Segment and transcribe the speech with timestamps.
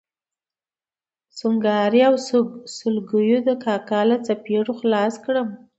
[1.39, 2.15] سونګاري او
[2.77, 5.47] سلګیو د کاکا له څپېړو خلاص کړم.